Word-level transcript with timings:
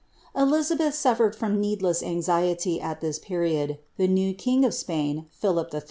'Elizabeth 0.35 0.95
snflercd 0.95 1.35
from 1.35 1.61
needless 1.61 2.01
anxiety 2.01 2.81
ai 2.81 2.95
this 2.95 3.19
period: 3.19 3.77
the 3.97 4.07
ne" 4.07 4.33
kinj 4.33 4.65
of 4.65 4.73
Spain, 4.73 5.27
Philip 5.29 5.71
III. 5.71 5.79